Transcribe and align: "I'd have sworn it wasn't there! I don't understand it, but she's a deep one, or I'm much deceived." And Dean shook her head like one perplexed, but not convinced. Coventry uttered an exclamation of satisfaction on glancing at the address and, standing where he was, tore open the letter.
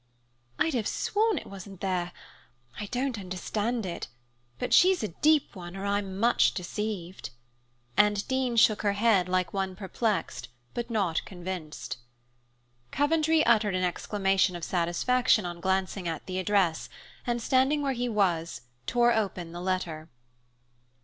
"I'd 0.57 0.73
have 0.73 0.87
sworn 0.87 1.37
it 1.37 1.45
wasn't 1.45 1.79
there! 1.79 2.11
I 2.79 2.87
don't 2.87 3.19
understand 3.19 3.85
it, 3.85 4.07
but 4.57 4.73
she's 4.73 5.03
a 5.03 5.09
deep 5.09 5.55
one, 5.55 5.77
or 5.77 5.85
I'm 5.85 6.17
much 6.17 6.55
deceived." 6.55 7.29
And 7.95 8.27
Dean 8.27 8.55
shook 8.55 8.81
her 8.81 8.93
head 8.93 9.29
like 9.29 9.53
one 9.53 9.75
perplexed, 9.75 10.47
but 10.73 10.89
not 10.89 11.23
convinced. 11.23 11.97
Coventry 12.89 13.45
uttered 13.45 13.75
an 13.75 13.83
exclamation 13.83 14.55
of 14.55 14.63
satisfaction 14.63 15.45
on 15.45 15.61
glancing 15.61 16.07
at 16.07 16.25
the 16.25 16.39
address 16.39 16.89
and, 17.27 17.39
standing 17.39 17.83
where 17.83 17.93
he 17.93 18.09
was, 18.09 18.61
tore 18.87 19.13
open 19.13 19.51
the 19.51 19.61
letter. 19.61 20.09